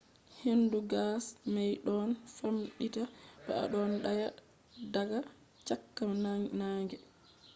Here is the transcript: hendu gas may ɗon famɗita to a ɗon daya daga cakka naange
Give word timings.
hendu 0.43 0.77
gas 0.91 1.23
may 1.53 1.71
ɗon 1.85 2.09
famɗita 2.35 3.03
to 3.43 3.49
a 3.61 3.63
ɗon 3.71 3.89
daya 4.05 4.27
daga 4.93 5.19
cakka 5.67 6.03
naange 6.59 6.97